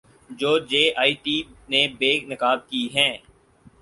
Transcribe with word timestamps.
جو 0.39 0.51
J 0.69 0.83
I 1.01 1.13
T 1.23 1.35
نے 1.69 1.81
بے 1.99 2.11
نقاب 2.29 2.59
کی 2.69 2.87
ہیں 2.95 3.13